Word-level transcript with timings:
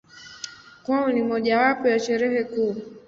Kwao 0.83 1.11
ni 1.11 1.21
mojawapo 1.23 1.87
ya 1.87 1.99
Sherehe 1.99 2.43
kuu. 2.43 2.75